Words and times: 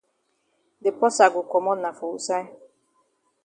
De 0.83 0.89
porsa 0.99 1.25
go 1.33 1.41
komot 1.51 1.77
na 1.81 1.89
for 1.97 2.07
wusaid? 2.13 2.47